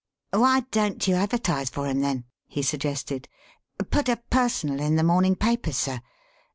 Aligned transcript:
"Why 0.33 0.61
don't 0.71 1.07
you 1.07 1.13
advertise 1.13 1.69
for 1.69 1.85
him, 1.85 2.01
then?" 2.01 2.23
he 2.47 2.63
suggested. 2.63 3.27
"Put 3.91 4.09
a 4.09 4.17
Personal 4.31 4.79
in 4.79 4.95
the 4.95 5.03
morning 5.03 5.35
papers, 5.35 5.77
sir. 5.77 6.01